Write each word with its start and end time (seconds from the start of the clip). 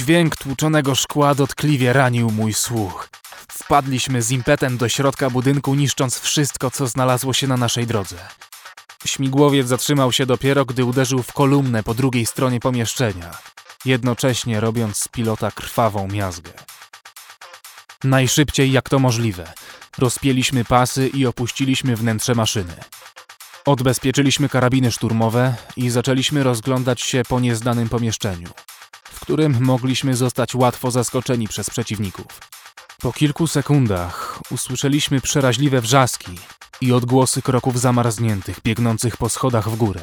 Dźwięk 0.00 0.36
tłuczonego 0.36 0.94
szkła 0.94 1.34
dotkliwie 1.34 1.92
ranił 1.92 2.30
mój 2.30 2.54
słuch. 2.54 3.08
Wpadliśmy 3.48 4.22
z 4.22 4.30
impetem 4.30 4.76
do 4.76 4.88
środka 4.88 5.30
budynku, 5.30 5.74
niszcząc 5.74 6.18
wszystko, 6.18 6.70
co 6.70 6.86
znalazło 6.86 7.32
się 7.32 7.46
na 7.46 7.56
naszej 7.56 7.86
drodze. 7.86 8.16
Śmigłowiec 9.06 9.66
zatrzymał 9.66 10.12
się 10.12 10.26
dopiero, 10.26 10.64
gdy 10.64 10.84
uderzył 10.84 11.22
w 11.22 11.32
kolumnę 11.32 11.82
po 11.82 11.94
drugiej 11.94 12.26
stronie 12.26 12.60
pomieszczenia, 12.60 13.30
jednocześnie 13.84 14.60
robiąc 14.60 14.98
z 14.98 15.08
pilota 15.08 15.50
krwawą 15.50 16.08
miazgę. 16.08 16.52
Najszybciej 18.04 18.72
jak 18.72 18.88
to 18.88 18.98
możliwe. 18.98 19.52
Rozpięliśmy 19.98 20.64
pasy 20.64 21.08
i 21.08 21.26
opuściliśmy 21.26 21.96
wnętrze 21.96 22.34
maszyny. 22.34 22.74
Odbezpieczyliśmy 23.66 24.48
karabiny 24.48 24.92
szturmowe 24.92 25.54
i 25.76 25.90
zaczęliśmy 25.90 26.42
rozglądać 26.42 27.00
się 27.00 27.22
po 27.28 27.40
nieznanym 27.40 27.88
pomieszczeniu, 27.88 28.48
którym 29.30 29.56
mogliśmy 29.60 30.16
zostać 30.16 30.54
łatwo 30.54 30.90
zaskoczeni 30.90 31.48
przez 31.48 31.70
przeciwników. 31.70 32.26
Po 33.00 33.12
kilku 33.12 33.46
sekundach 33.46 34.40
usłyszeliśmy 34.50 35.20
przeraźliwe 35.20 35.80
wrzaski 35.80 36.38
i 36.80 36.92
odgłosy 36.92 37.42
kroków 37.42 37.80
zamarzniętych 37.80 38.60
biegnących 38.64 39.16
po 39.16 39.28
schodach 39.28 39.70
w 39.70 39.76
górę. 39.76 40.00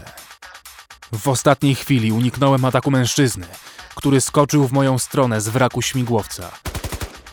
W 1.11 1.27
ostatniej 1.27 1.75
chwili 1.75 2.11
uniknąłem 2.11 2.65
ataku 2.65 2.91
mężczyzny, 2.91 3.45
który 3.95 4.21
skoczył 4.21 4.67
w 4.67 4.71
moją 4.71 4.99
stronę 4.99 5.41
z 5.41 5.49
wraku 5.49 5.81
śmigłowca. 5.81 6.51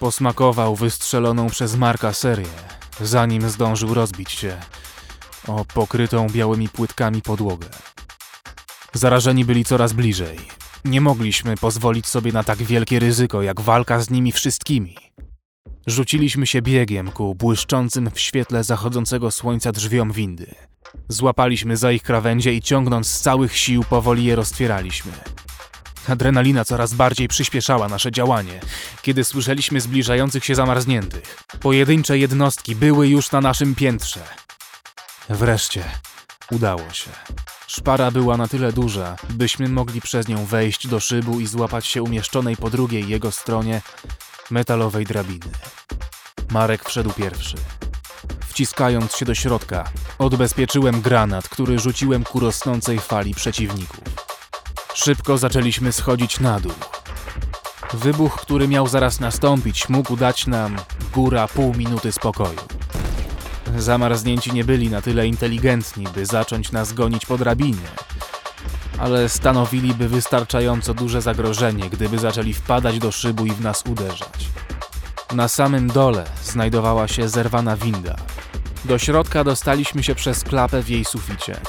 Posmakował 0.00 0.76
wystrzeloną 0.76 1.50
przez 1.50 1.76
Marka 1.76 2.12
serię, 2.12 2.54
zanim 3.00 3.50
zdążył 3.50 3.94
rozbić 3.94 4.30
się 4.30 4.60
o 5.48 5.64
pokrytą 5.64 6.26
białymi 6.30 6.68
płytkami 6.68 7.22
podłogę. 7.22 7.68
Zarażeni 8.92 9.44
byli 9.44 9.64
coraz 9.64 9.92
bliżej. 9.92 10.63
Nie 10.84 11.00
mogliśmy 11.00 11.56
pozwolić 11.56 12.06
sobie 12.06 12.32
na 12.32 12.44
tak 12.44 12.62
wielkie 12.62 12.98
ryzyko, 12.98 13.42
jak 13.42 13.60
walka 13.60 14.00
z 14.00 14.10
nimi 14.10 14.32
wszystkimi. 14.32 14.96
Rzuciliśmy 15.86 16.46
się 16.46 16.62
biegiem 16.62 17.10
ku 17.10 17.34
błyszczącym 17.34 18.10
w 18.10 18.20
świetle 18.20 18.64
zachodzącego 18.64 19.30
słońca 19.30 19.72
drzwiom 19.72 20.12
windy. 20.12 20.54
Złapaliśmy 21.08 21.76
za 21.76 21.92
ich 21.92 22.02
krawędzie 22.02 22.54
i 22.54 22.62
ciągnąc 22.62 23.06
z 23.06 23.20
całych 23.20 23.56
sił 23.56 23.84
powoli 23.84 24.24
je 24.24 24.36
roztwieraliśmy. 24.36 25.12
Adrenalina 26.08 26.64
coraz 26.64 26.94
bardziej 26.94 27.28
przyspieszała 27.28 27.88
nasze 27.88 28.12
działanie, 28.12 28.60
kiedy 29.02 29.24
słyszeliśmy 29.24 29.80
zbliżających 29.80 30.44
się 30.44 30.54
zamarzniętych. 30.54 31.38
Pojedyncze 31.60 32.18
jednostki 32.18 32.76
były 32.76 33.08
już 33.08 33.32
na 33.32 33.40
naszym 33.40 33.74
piętrze. 33.74 34.20
Wreszcie 35.28 35.84
udało 36.50 36.90
się. 36.92 37.10
Szpara 37.66 38.10
była 38.10 38.36
na 38.36 38.48
tyle 38.48 38.72
duża, 38.72 39.16
byśmy 39.30 39.68
mogli 39.68 40.00
przez 40.00 40.28
nią 40.28 40.44
wejść 40.44 40.86
do 40.86 41.00
szybu 41.00 41.40
i 41.40 41.46
złapać 41.46 41.86
się 41.86 42.02
umieszczonej 42.02 42.56
po 42.56 42.70
drugiej 42.70 43.08
jego 43.08 43.32
stronie 43.32 43.82
metalowej 44.50 45.04
drabiny. 45.04 45.46
Marek 46.50 46.84
wszedł 46.88 47.12
pierwszy. 47.12 47.56
Wciskając 48.48 49.16
się 49.16 49.24
do 49.24 49.34
środka, 49.34 49.84
odbezpieczyłem 50.18 51.00
granat, 51.00 51.48
który 51.48 51.78
rzuciłem 51.78 52.24
ku 52.24 52.40
rosnącej 52.40 52.98
fali 52.98 53.34
przeciwników. 53.34 54.00
Szybko 54.94 55.38
zaczęliśmy 55.38 55.92
schodzić 55.92 56.40
na 56.40 56.60
dół. 56.60 56.72
Wybuch, 57.94 58.36
który 58.36 58.68
miał 58.68 58.88
zaraz 58.88 59.20
nastąpić, 59.20 59.88
mógł 59.88 60.16
dać 60.16 60.46
nam 60.46 60.76
góra 61.12 61.48
pół 61.48 61.74
minuty 61.74 62.12
spokoju. 62.12 62.83
Zamarznięci 63.78 64.52
nie 64.52 64.64
byli 64.64 64.90
na 64.90 65.02
tyle 65.02 65.26
inteligentni, 65.26 66.06
by 66.14 66.26
zacząć 66.26 66.72
nas 66.72 66.92
gonić 66.92 67.26
po 67.26 67.38
drabinie, 67.38 67.88
ale 68.98 69.28
stanowiliby 69.28 70.08
wystarczająco 70.08 70.94
duże 70.94 71.22
zagrożenie, 71.22 71.90
gdyby 71.90 72.18
zaczęli 72.18 72.54
wpadać 72.54 72.98
do 72.98 73.12
szybu 73.12 73.46
i 73.46 73.50
w 73.50 73.60
nas 73.60 73.84
uderzać. 73.88 74.48
Na 75.34 75.48
samym 75.48 75.88
dole 75.88 76.24
znajdowała 76.44 77.08
się 77.08 77.28
zerwana 77.28 77.76
winda. 77.76 78.16
Do 78.84 78.98
środka 78.98 79.44
dostaliśmy 79.44 80.02
się 80.02 80.14
przez 80.14 80.44
klapę 80.44 80.82
w 80.82 80.88
jej 80.88 81.04
suficie. 81.04 81.60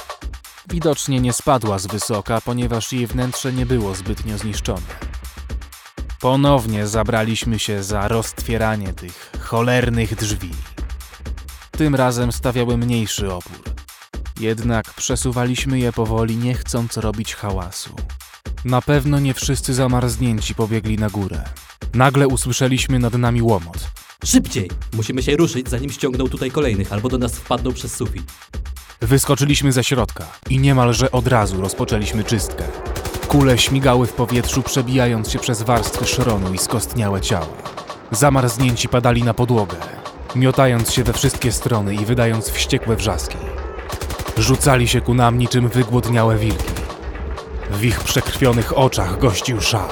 Widocznie 0.68 1.20
nie 1.20 1.32
spadła 1.32 1.78
z 1.78 1.86
wysoka, 1.86 2.40
ponieważ 2.40 2.92
jej 2.92 3.06
wnętrze 3.06 3.52
nie 3.52 3.66
było 3.66 3.94
zbytnio 3.94 4.38
zniszczone. 4.38 5.06
Ponownie 6.20 6.86
zabraliśmy 6.86 7.58
się 7.58 7.82
za 7.82 8.08
roztwieranie 8.08 8.92
tych 8.92 9.32
cholernych 9.40 10.14
drzwi. 10.14 10.50
Tym 11.76 11.94
razem 11.94 12.32
stawiały 12.32 12.76
mniejszy 12.78 13.32
opór. 13.32 13.58
Jednak 14.40 14.94
przesuwaliśmy 14.94 15.78
je 15.78 15.92
powoli, 15.92 16.36
nie 16.36 16.54
chcąc 16.54 16.96
robić 16.96 17.34
hałasu. 17.34 17.94
Na 18.64 18.82
pewno 18.82 19.18
nie 19.18 19.34
wszyscy 19.34 19.74
zamarznięci 19.74 20.54
pobiegli 20.54 20.98
na 20.98 21.10
górę. 21.10 21.44
Nagle 21.94 22.28
usłyszeliśmy 22.28 22.98
nad 22.98 23.14
nami 23.14 23.42
łomot. 23.42 23.90
Szybciej! 24.24 24.70
Musimy 24.92 25.22
się 25.22 25.36
ruszyć, 25.36 25.68
zanim 25.68 25.90
ściągną 25.90 26.28
tutaj 26.28 26.50
kolejnych, 26.50 26.92
albo 26.92 27.08
do 27.08 27.18
nas 27.18 27.32
wpadną 27.32 27.72
przez 27.72 27.94
sufit. 27.96 28.32
Wyskoczyliśmy 29.00 29.72
ze 29.72 29.84
środka 29.84 30.26
i 30.50 30.58
niemalże 30.58 31.10
od 31.10 31.26
razu 31.26 31.60
rozpoczęliśmy 31.60 32.24
czystkę. 32.24 32.64
Kule 33.28 33.58
śmigały 33.58 34.06
w 34.06 34.12
powietrzu, 34.12 34.62
przebijając 34.62 35.30
się 35.30 35.38
przez 35.38 35.62
warstwy 35.62 36.06
szronu 36.06 36.54
i 36.54 36.58
skostniałe 36.58 37.20
ciała. 37.20 37.56
Zamarznięci 38.10 38.88
padali 38.88 39.22
na 39.22 39.34
podłogę, 39.34 39.76
miotając 40.36 40.92
się 40.92 41.04
we 41.04 41.12
wszystkie 41.12 41.52
strony 41.52 41.94
i 41.94 42.04
wydając 42.04 42.48
wściekłe 42.50 42.96
wrzaski. 42.96 43.36
Rzucali 44.36 44.88
się 44.88 45.00
ku 45.00 45.14
nam 45.14 45.38
niczym 45.38 45.68
wygłodniałe 45.68 46.36
wilki. 46.36 46.72
W 47.70 47.84
ich 47.84 48.00
przekrwionych 48.00 48.78
oczach 48.78 49.18
gościł 49.18 49.60
szał. 49.60 49.88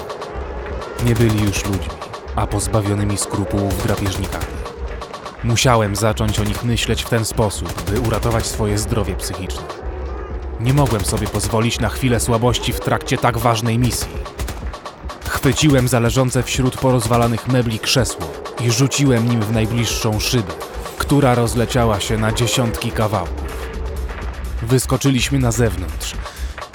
Nie 1.06 1.14
byli 1.14 1.42
już 1.44 1.64
ludźmi, 1.64 1.94
a 2.36 2.46
pozbawionymi 2.46 3.16
skrupułów 3.16 3.82
drapieżnikami. 3.86 4.44
Musiałem 5.44 5.96
zacząć 5.96 6.40
o 6.40 6.44
nich 6.44 6.64
myśleć 6.64 7.02
w 7.02 7.08
ten 7.08 7.24
sposób, 7.24 7.90
by 7.90 8.00
uratować 8.00 8.46
swoje 8.46 8.78
zdrowie 8.78 9.14
psychiczne. 9.14 9.62
Nie 10.60 10.74
mogłem 10.74 11.04
sobie 11.04 11.26
pozwolić 11.26 11.80
na 11.80 11.88
chwilę 11.88 12.20
słabości 12.20 12.72
w 12.72 12.80
trakcie 12.80 13.18
tak 13.18 13.38
ważnej 13.38 13.78
misji. 13.78 14.12
Chwyciłem 15.28 15.88
za 15.88 16.00
leżące 16.00 16.42
wśród 16.42 16.76
porozwalanych 16.76 17.48
mebli 17.48 17.78
krzesło 17.78 18.43
i 18.60 18.70
rzuciłem 18.70 19.28
nim 19.28 19.40
w 19.40 19.52
najbliższą 19.52 20.20
szybę, 20.20 20.52
która 20.98 21.34
rozleciała 21.34 22.00
się 22.00 22.18
na 22.18 22.32
dziesiątki 22.32 22.90
kawałków. 22.90 23.68
Wyskoczyliśmy 24.62 25.38
na 25.38 25.52
zewnątrz 25.52 26.14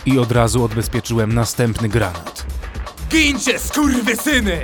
i 0.05 0.19
od 0.19 0.31
razu 0.31 0.63
odbezpieczyłem 0.63 1.33
następny 1.33 1.89
granat. 1.89 2.45
Gincie, 3.09 3.59
skurwysyny! 3.59 4.61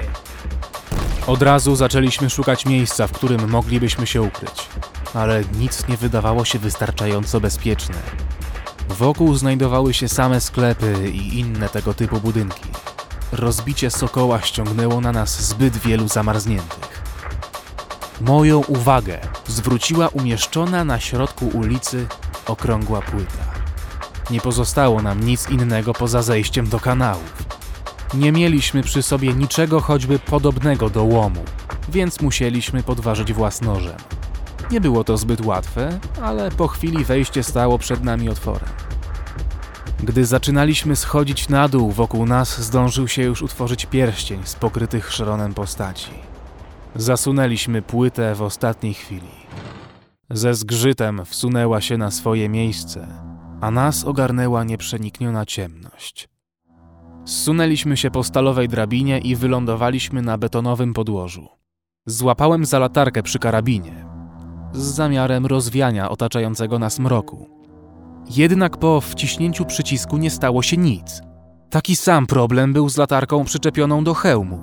Od 1.27 1.41
razu 1.41 1.75
zaczęliśmy 1.75 2.29
szukać 2.29 2.65
miejsca, 2.65 3.07
w 3.07 3.11
którym 3.11 3.49
moglibyśmy 3.49 4.07
się 4.07 4.21
ukryć, 4.21 4.67
ale 5.13 5.43
nic 5.59 5.87
nie 5.87 5.97
wydawało 5.97 6.45
się 6.45 6.59
wystarczająco 6.59 7.39
bezpieczne. 7.39 7.95
Wokół 8.89 9.35
znajdowały 9.35 9.93
się 9.93 10.09
same 10.09 10.41
sklepy 10.41 11.09
i 11.09 11.39
inne 11.39 11.69
tego 11.69 11.93
typu 11.93 12.19
budynki. 12.21 12.69
Rozbicie 13.31 13.91
sokoła 13.91 14.41
ściągnęło 14.41 15.01
na 15.01 15.11
nas 15.11 15.41
zbyt 15.41 15.77
wielu 15.77 16.07
zamarzniętych. 16.07 16.94
Moją 18.21 18.59
uwagę 18.59 19.19
zwróciła 19.47 20.07
umieszczona 20.07 20.85
na 20.85 20.99
środku 20.99 21.47
ulicy 21.47 22.07
okrągła 22.47 23.01
płyta. 23.01 23.45
Nie 24.31 24.41
pozostało 24.41 25.01
nam 25.01 25.23
nic 25.23 25.49
innego 25.49 25.93
poza 25.93 26.21
zejściem 26.21 26.69
do 26.69 26.79
kanałów. 26.79 27.45
Nie 28.13 28.31
mieliśmy 28.31 28.83
przy 28.83 29.03
sobie 29.03 29.33
niczego 29.33 29.81
choćby 29.81 30.19
podobnego 30.19 30.89
do 30.89 31.03
łomu, 31.03 31.43
więc 31.89 32.21
musieliśmy 32.21 32.83
podważyć 32.83 33.33
własnożem. 33.33 33.97
Nie 34.71 34.81
było 34.81 35.03
to 35.03 35.17
zbyt 35.17 35.45
łatwe, 35.45 35.99
ale 36.21 36.51
po 36.51 36.67
chwili 36.67 37.05
wejście 37.05 37.43
stało 37.43 37.77
przed 37.77 38.03
nami 38.03 38.29
otworem. 38.29 38.69
Gdy 40.03 40.25
zaczynaliśmy 40.25 40.95
schodzić 40.95 41.49
na 41.49 41.67
dół, 41.67 41.91
wokół 41.91 42.25
nas 42.25 42.61
zdążył 42.61 43.07
się 43.07 43.21
już 43.21 43.41
utworzyć 43.41 43.85
pierścień 43.85 44.41
z 44.43 44.55
pokrytych 44.55 45.11
szronem 45.11 45.53
postaci. 45.53 46.34
Zasunęliśmy 46.95 47.81
płytę 47.81 48.35
w 48.35 48.41
ostatniej 48.41 48.93
chwili. 48.93 49.45
Ze 50.29 50.53
zgrzytem 50.53 51.25
wsunęła 51.25 51.81
się 51.81 51.97
na 51.97 52.11
swoje 52.11 52.49
miejsce, 52.49 53.07
a 53.61 53.71
nas 53.71 54.03
ogarnęła 54.03 54.63
nieprzenikniona 54.63 55.45
ciemność. 55.45 56.29
Zsunęliśmy 57.25 57.97
się 57.97 58.11
po 58.11 58.23
stalowej 58.23 58.69
drabinie 58.69 59.19
i 59.19 59.35
wylądowaliśmy 59.35 60.21
na 60.21 60.37
betonowym 60.37 60.93
podłożu. 60.93 61.47
Złapałem 62.05 62.65
za 62.65 62.79
latarkę 62.79 63.23
przy 63.23 63.39
karabinie, 63.39 64.05
z 64.73 64.83
zamiarem 64.83 65.45
rozwiania 65.45 66.09
otaczającego 66.09 66.79
nas 66.79 66.99
mroku. 66.99 67.49
Jednak 68.29 68.77
po 68.77 69.01
wciśnięciu 69.01 69.65
przycisku 69.65 70.17
nie 70.17 70.31
stało 70.31 70.61
się 70.61 70.77
nic. 70.77 71.21
Taki 71.69 71.95
sam 71.95 72.27
problem 72.27 72.73
był 72.73 72.89
z 72.89 72.97
latarką 72.97 73.45
przyczepioną 73.45 74.03
do 74.03 74.13
hełmu. 74.13 74.59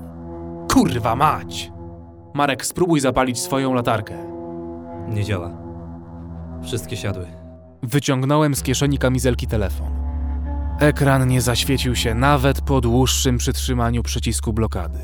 Kurwa 0.73 1.17
mać! 1.17 1.72
Marek, 2.35 2.67
spróbuj 2.67 3.01
zapalić 3.01 3.41
swoją 3.41 3.75
latarkę. 3.75 4.15
Nie 5.09 5.25
działa. 5.25 5.51
Wszystkie 6.63 6.97
siadły. 6.97 7.27
Wyciągnąłem 7.83 8.55
z 8.55 8.63
kieszeni 8.63 8.99
kamizelki 8.99 9.47
telefon. 9.47 9.87
Ekran 10.81 11.29
nie 11.29 11.41
zaświecił 11.41 11.97
się 11.97 12.15
nawet 12.15 12.61
po 12.61 12.81
dłuższym 12.81 13.39
przytrzymaniu 13.39 14.03
przycisku 14.03 14.53
blokady. 14.53 14.99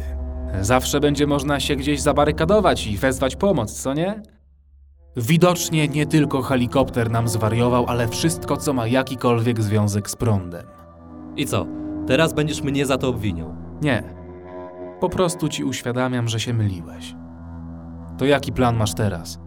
Zawsze 0.60 1.00
będzie 1.00 1.26
można 1.26 1.60
się 1.60 1.76
gdzieś 1.76 2.00
zabarykadować 2.00 2.86
i 2.86 2.96
wezwać 2.96 3.36
pomoc, 3.36 3.82
co 3.82 3.94
nie? 3.94 4.22
Widocznie 5.16 5.88
nie 5.88 6.06
tylko 6.06 6.42
helikopter 6.42 7.10
nam 7.10 7.28
zwariował, 7.28 7.86
ale 7.88 8.08
wszystko, 8.08 8.56
co 8.56 8.72
ma 8.72 8.86
jakikolwiek 8.86 9.62
związek 9.62 10.10
z 10.10 10.16
prądem. 10.16 10.66
I 11.36 11.46
co? 11.46 11.66
Teraz 12.06 12.32
będziesz 12.34 12.62
mnie 12.62 12.86
za 12.86 12.98
to 12.98 13.08
obwiniał. 13.08 13.54
Nie. 13.82 14.18
Po 15.00 15.09
prostu 15.09 15.49
ci 15.49 15.65
uświadamiam, 15.65 16.29
że 16.29 16.41
się 16.41 16.55
myliłeś. 16.55 17.15
To 18.19 18.25
jaki 18.25 18.53
plan 18.53 18.77
masz 18.77 18.95
teraz? 18.95 19.39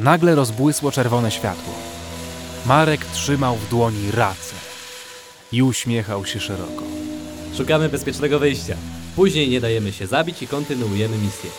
Nagle 0.00 0.34
rozbłysło 0.34 0.92
czerwone 0.92 1.30
światło. 1.30 1.74
Marek 2.66 3.04
trzymał 3.04 3.56
w 3.56 3.68
dłoni 3.70 4.10
racę 4.10 4.54
i 5.52 5.62
uśmiechał 5.62 6.26
się 6.26 6.40
szeroko. 6.40 6.82
Szukamy 7.56 7.88
bezpiecznego 7.88 8.38
wyjścia. 8.38 8.76
Później 9.16 9.50
nie 9.50 9.60
dajemy 9.60 9.92
się 9.92 10.06
zabić 10.06 10.42
i 10.42 10.48
kontynuujemy 10.48 11.18
misję. 11.18 11.50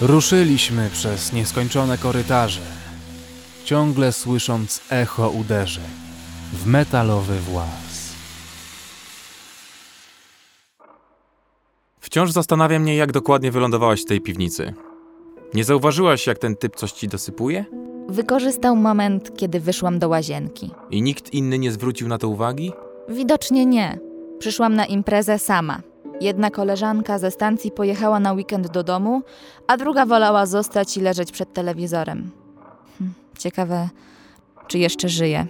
Ruszyliśmy 0.00 0.90
przez 0.92 1.32
nieskończone 1.32 1.98
korytarze, 1.98 2.60
ciągle 3.64 4.12
słysząc 4.12 4.80
echo 4.90 5.28
uderzeń 5.30 5.84
w 6.52 6.66
metalowy 6.66 7.40
włas. 7.40 7.83
Wciąż 12.14 12.30
zastanawia 12.30 12.78
mnie, 12.78 12.96
jak 12.96 13.12
dokładnie 13.12 13.50
wylądowałaś 13.50 14.02
w 14.02 14.04
tej 14.04 14.20
piwnicy. 14.20 14.74
Nie 15.54 15.64
zauważyłaś, 15.64 16.26
jak 16.26 16.38
ten 16.38 16.56
typ 16.56 16.76
coś 16.76 16.92
ci 16.92 17.08
dosypuje? 17.08 17.64
Wykorzystał 18.08 18.76
moment, 18.76 19.36
kiedy 19.36 19.60
wyszłam 19.60 19.98
do 19.98 20.08
łazienki. 20.08 20.70
I 20.90 21.02
nikt 21.02 21.32
inny 21.32 21.58
nie 21.58 21.72
zwrócił 21.72 22.08
na 22.08 22.18
to 22.18 22.28
uwagi? 22.28 22.72
Widocznie 23.08 23.66
nie. 23.66 23.98
Przyszłam 24.38 24.74
na 24.74 24.86
imprezę 24.86 25.38
sama. 25.38 25.80
Jedna 26.20 26.50
koleżanka 26.50 27.18
ze 27.18 27.30
stacji 27.30 27.70
pojechała 27.70 28.20
na 28.20 28.32
weekend 28.32 28.68
do 28.68 28.82
domu, 28.82 29.22
a 29.66 29.76
druga 29.76 30.06
wolała 30.06 30.46
zostać 30.46 30.96
i 30.96 31.00
leżeć 31.00 31.32
przed 31.32 31.52
telewizorem. 31.52 32.30
Hm, 32.98 33.12
ciekawe, 33.38 33.88
czy 34.66 34.78
jeszcze 34.78 35.08
żyje. 35.08 35.46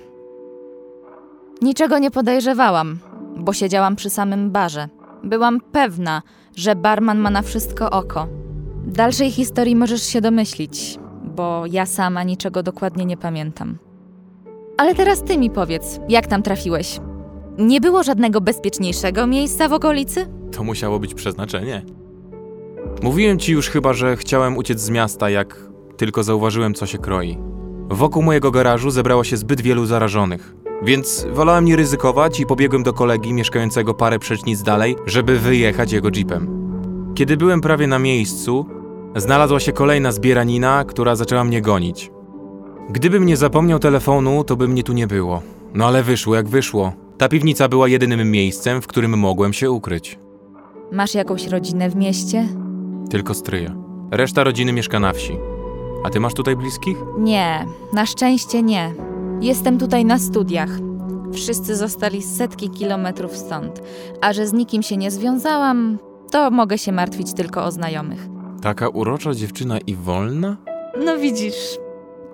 Niczego 1.63 1.99
nie 1.99 2.11
podejrzewałam, 2.11 2.99
bo 3.37 3.53
siedziałam 3.53 3.97
przy 3.97 4.11
samym 4.11 4.51
barze. 4.51 4.89
Byłam 5.25 5.61
pewna, 5.61 6.23
że 6.57 6.77
barman 6.77 7.19
ma 7.19 7.31
na 7.31 7.43
wszystko 7.43 7.91
oko. 7.91 8.27
Dalszej 8.87 9.31
historii 9.31 9.77
możesz 9.77 10.03
się 10.03 10.21
domyślić, 10.21 10.99
bo 11.37 11.63
ja 11.67 11.87
sama 11.87 12.23
niczego 12.23 12.63
dokładnie 12.63 13.05
nie 13.05 13.17
pamiętam. 13.17 13.79
Ale 14.79 14.95
teraz 14.95 15.23
ty 15.23 15.39
mi 15.39 15.51
powiedz, 15.51 16.01
jak 16.09 16.27
tam 16.27 16.43
trafiłeś? 16.43 17.01
Nie 17.59 17.81
było 17.81 18.03
żadnego 18.03 18.41
bezpieczniejszego 18.41 19.27
miejsca 19.27 19.69
w 19.69 19.73
okolicy? 19.73 20.27
To 20.53 20.65
musiało 20.65 20.99
być 20.99 21.15
przeznaczenie. 21.15 21.83
Mówiłem 23.03 23.39
ci 23.39 23.53
już 23.53 23.69
chyba, 23.71 23.93
że 23.93 24.17
chciałem 24.17 24.57
uciec 24.57 24.81
z 24.81 24.91
miasta, 24.91 25.31
jak 25.31 25.57
tylko 25.97 26.23
zauważyłem, 26.23 26.75
co 26.75 26.87
się 26.87 26.99
kroi. 26.99 27.39
Wokół 27.89 28.23
mojego 28.23 28.51
garażu 28.51 28.91
zebrało 28.91 29.25
się 29.25 29.37
zbyt 29.37 29.61
wielu 29.61 29.87
zarażonych, 29.87 30.55
więc 30.85 31.27
wolałem 31.33 31.65
nie 31.65 31.77
ryzykować 31.77 32.41
i 32.41 32.47
pobiegłem 32.47 32.83
do 32.83 32.93
kolegi 32.93 33.33
mieszkającego 33.33 33.95
parę 33.95 34.19
przecznic 34.19 34.63
dalej, 34.63 34.97
żeby 35.07 35.39
wyjechać 35.39 35.93
jego 35.93 36.09
jeepem. 36.17 36.65
Kiedy 37.15 37.37
byłem 37.37 37.61
prawie 37.61 37.87
na 37.87 37.99
miejscu, 37.99 38.67
znalazła 39.17 39.61
się 39.61 39.73
kolejna 39.73 40.13
zbieranina, 40.13 40.85
która 40.85 41.17
zaczęła 41.17 41.45
mnie 41.45 41.61
gonić. 41.63 42.11
Gdybym 42.91 43.27
nie 43.27 43.37
zapomniał 43.37 43.79
telefonu, 43.79 44.45
to 44.45 44.57
by 44.57 44.69
mnie 44.69 44.83
tu 44.83 44.93
nie 44.93 45.07
było. 45.07 45.43
No 45.75 45.87
ale 45.87 46.03
wyszło 46.03 46.35
jak 46.35 46.49
wyszło. 46.49 46.93
Ta 47.19 47.29
piwnica 47.29 47.69
była 47.69 47.89
jedynym 47.89 48.31
miejscem, 48.31 48.83
w 48.83 48.87
którym 48.87 49.19
mogłem 49.19 49.53
się 49.53 49.71
ukryć. 49.71 50.19
Masz 50.93 51.15
jakąś 51.15 51.47
rodzinę 51.47 51.91
w 51.91 51.97
mieście? 51.97 52.49
Tylko 53.11 53.35
stryja. 53.35 53.75
Reszta 54.11 54.45
rodziny 54.45 54.73
mieszka 54.73 55.01
na 55.01 55.13
wsi. 55.13 55.39
A 56.05 56.11
ty 56.11 56.21
masz 56.21 56.35
tutaj 56.35 56.57
bliskich? 56.57 56.97
Nie, 57.19 57.67
na 57.93 58.07
szczęście 58.07 58.63
nie. 58.63 58.95
Jestem 59.41 59.79
tutaj 59.79 60.05
na 60.05 60.19
studiach. 60.19 60.71
Wszyscy 61.33 61.77
zostali 61.77 62.23
setki 62.23 62.71
kilometrów 62.71 63.37
stąd, 63.37 63.83
a 64.21 64.33
że 64.33 64.47
z 64.47 64.53
nikim 64.53 64.83
się 64.83 64.97
nie 64.97 65.11
związałam, 65.11 65.99
to 66.31 66.51
mogę 66.51 66.79
się 66.79 66.93
martwić 66.93 67.35
tylko 67.35 67.65
o 67.65 67.71
znajomych. 67.71 68.29
Taka 68.63 68.89
urocza 68.89 69.35
dziewczyna 69.35 69.79
i 69.79 69.95
wolna? 69.95 70.57
No 71.05 71.19
widzisz, 71.19 71.79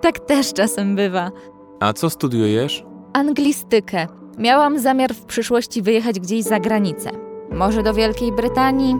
tak 0.01 0.19
też 0.19 0.53
czasem 0.53 0.95
bywa. 0.95 1.31
A 1.79 1.93
co 1.93 2.09
studiujesz? 2.09 2.85
Anglistykę. 3.13 4.07
Miałam 4.37 4.79
zamiar 4.79 5.13
w 5.13 5.25
przyszłości 5.25 5.81
wyjechać 5.81 6.19
gdzieś 6.19 6.43
za 6.43 6.59
granicę. 6.59 7.09
Może 7.51 7.83
do 7.83 7.93
Wielkiej 7.93 8.31
Brytanii, 8.31 8.95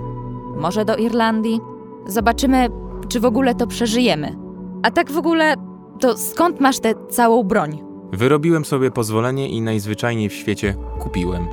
może 0.58 0.86
do 0.86 0.96
Irlandii. 0.96 1.60
Zobaczymy, 2.08 2.68
czy 3.08 3.20
w 3.20 3.26
ogóle 3.26 3.56
to 3.56 3.68
przeżyjemy. 3.68 4.36
A 4.84 4.92
tak 4.92 5.12
w 5.12 5.18
ogóle, 5.18 5.54
to 6.00 6.18
skąd 6.18 6.60
masz 6.60 6.80
tę 6.80 6.94
całą 7.10 7.44
broń? 7.44 7.91
Wyrobiłem 8.12 8.66
sobie 8.66 8.92
pozwolenie 8.92 9.50
i 9.50 9.62
najzwyczajniej 9.62 10.30
w 10.30 10.34
świecie 10.34 10.76
kupiłem. 11.00 11.48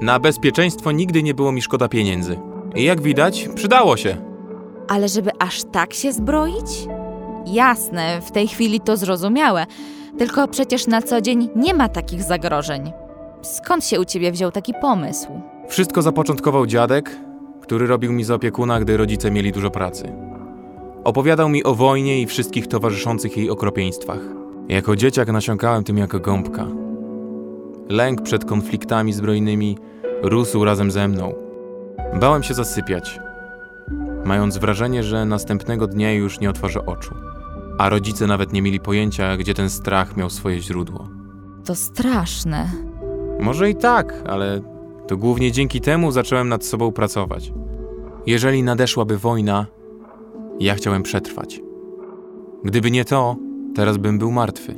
Na 0.00 0.18
bezpieczeństwo 0.18 0.92
nigdy 0.92 1.22
nie 1.22 1.34
było 1.34 1.52
mi 1.52 1.62
szkoda 1.62 1.88
pieniędzy. 1.88 2.38
I 2.74 2.84
jak 2.84 3.02
widać, 3.02 3.48
przydało 3.54 3.96
się. 3.96 4.16
Ale 4.88 5.08
żeby 5.08 5.30
aż 5.38 5.64
tak 5.64 5.94
się 5.94 6.12
zbroić? 6.12 6.86
Jasne, 7.46 8.20
w 8.20 8.30
tej 8.30 8.48
chwili 8.48 8.80
to 8.80 8.96
zrozumiałe. 8.96 9.66
Tylko 10.18 10.48
przecież 10.48 10.86
na 10.86 11.02
co 11.02 11.20
dzień 11.20 11.48
nie 11.56 11.74
ma 11.74 11.88
takich 11.88 12.22
zagrożeń. 12.22 12.92
Skąd 13.42 13.84
się 13.84 14.00
u 14.00 14.04
ciebie 14.04 14.32
wziął 14.32 14.50
taki 14.50 14.72
pomysł? 14.80 15.28
Wszystko 15.68 16.02
zapoczątkował 16.02 16.66
dziadek, 16.66 17.16
który 17.62 17.86
robił 17.86 18.12
mi 18.12 18.24
za 18.24 18.34
opiekuna, 18.34 18.80
gdy 18.80 18.96
rodzice 18.96 19.30
mieli 19.30 19.52
dużo 19.52 19.70
pracy. 19.70 20.12
Opowiadał 21.04 21.48
mi 21.48 21.64
o 21.64 21.74
wojnie 21.74 22.20
i 22.20 22.26
wszystkich 22.26 22.66
towarzyszących 22.66 23.36
jej 23.36 23.50
okropieństwach. 23.50 24.43
Jako 24.68 24.96
dzieciak 24.96 25.28
nasiąkałem 25.28 25.84
tym 25.84 25.98
jako 25.98 26.20
gąbka. 26.20 26.66
Lęk 27.88 28.22
przed 28.22 28.44
konfliktami 28.44 29.12
zbrojnymi 29.12 29.78
rósł 30.22 30.64
razem 30.64 30.90
ze 30.90 31.08
mną. 31.08 31.34
Bałem 32.20 32.42
się 32.42 32.54
zasypiać, 32.54 33.20
mając 34.24 34.58
wrażenie, 34.58 35.02
że 35.02 35.24
następnego 35.24 35.86
dnia 35.86 36.12
już 36.12 36.40
nie 36.40 36.50
otworzę 36.50 36.86
oczu. 36.86 37.14
A 37.78 37.88
rodzice 37.88 38.26
nawet 38.26 38.52
nie 38.52 38.62
mieli 38.62 38.80
pojęcia, 38.80 39.36
gdzie 39.36 39.54
ten 39.54 39.70
strach 39.70 40.16
miał 40.16 40.30
swoje 40.30 40.60
źródło. 40.60 41.08
To 41.64 41.74
straszne. 41.74 42.70
Może 43.40 43.70
i 43.70 43.76
tak, 43.76 44.14
ale 44.26 44.60
to 45.06 45.16
głównie 45.16 45.52
dzięki 45.52 45.80
temu 45.80 46.10
zacząłem 46.12 46.48
nad 46.48 46.64
sobą 46.64 46.92
pracować. 46.92 47.52
Jeżeli 48.26 48.62
nadeszłaby 48.62 49.18
wojna, 49.18 49.66
ja 50.60 50.74
chciałem 50.74 51.02
przetrwać. 51.02 51.60
Gdyby 52.64 52.90
nie 52.90 53.04
to, 53.04 53.36
teraz 53.74 53.96
bym 53.96 54.18
był 54.18 54.30
martwy. 54.30 54.74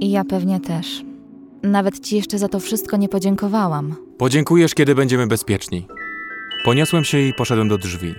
I 0.00 0.10
ja 0.10 0.24
pewnie 0.24 0.60
też. 0.60 1.04
Nawet 1.62 2.00
ci 2.00 2.16
jeszcze 2.16 2.38
za 2.38 2.48
to 2.48 2.60
wszystko 2.60 2.96
nie 2.96 3.08
podziękowałam. 3.08 3.96
Podziękujesz, 4.18 4.74
kiedy 4.74 4.94
będziemy 4.94 5.26
bezpieczni. 5.26 5.86
Poniosłem 6.64 7.04
się 7.04 7.18
i 7.18 7.34
poszedłem 7.34 7.68
do 7.68 7.78
drzwi. 7.78 8.14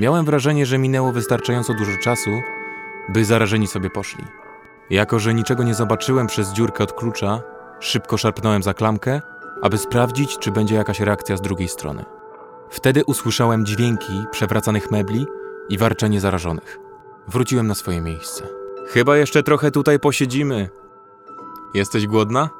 Miałem 0.00 0.24
wrażenie, 0.24 0.66
że 0.66 0.78
minęło 0.78 1.12
wystarczająco 1.12 1.74
dużo 1.74 1.92
czasu, 2.02 2.30
by 3.08 3.24
zarażeni 3.24 3.66
sobie 3.66 3.90
poszli. 3.90 4.24
Jako, 4.90 5.18
że 5.18 5.34
niczego 5.34 5.62
nie 5.62 5.74
zobaczyłem 5.74 6.26
przez 6.26 6.52
dziurkę 6.52 6.84
od 6.84 6.92
klucza, 6.92 7.42
szybko 7.80 8.16
szarpnąłem 8.16 8.62
za 8.62 8.74
klamkę, 8.74 9.20
aby 9.62 9.78
sprawdzić, 9.78 10.38
czy 10.38 10.50
będzie 10.50 10.74
jakaś 10.74 11.00
reakcja 11.00 11.36
z 11.36 11.40
drugiej 11.40 11.68
strony. 11.68 12.04
Wtedy 12.70 13.04
usłyszałem 13.04 13.66
dźwięki 13.66 14.24
przewracanych 14.30 14.90
mebli 14.90 15.26
i 15.68 15.78
warczenie 15.78 16.20
zarażonych. 16.20 16.78
Wróciłem 17.28 17.66
na 17.66 17.74
swoje 17.74 18.00
miejsce. 18.00 18.63
Chyba 18.88 19.16
jeszcze 19.16 19.42
trochę 19.42 19.70
tutaj 19.70 19.98
posiedzimy. 20.00 20.68
Jesteś 21.74 22.06
głodna? 22.06 22.50